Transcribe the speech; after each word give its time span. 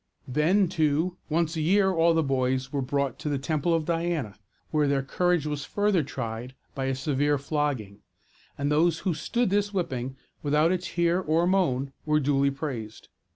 Then, 0.27 0.67
too, 0.67 1.17
once 1.29 1.55
a 1.55 1.61
year 1.61 1.91
all 1.91 2.15
the 2.15 2.23
boys 2.23 2.73
were 2.73 2.81
brought 2.81 3.19
to 3.19 3.29
the 3.29 3.37
Temple 3.37 3.71
of 3.71 3.85
Diana, 3.85 4.33
where 4.71 4.87
their 4.87 5.03
courage 5.03 5.45
was 5.45 5.63
further 5.63 6.01
tried 6.01 6.55
by 6.73 6.85
a 6.85 6.95
severe 6.95 7.37
flogging; 7.37 7.99
and 8.57 8.71
those 8.71 9.01
who 9.05 9.13
stood 9.13 9.51
this 9.51 9.75
whipping 9.75 10.17
without 10.41 10.71
a 10.71 10.79
tear 10.79 11.21
or 11.21 11.45
moan 11.45 11.93
were 12.03 12.19
duly 12.19 12.49
praised. 12.49 13.09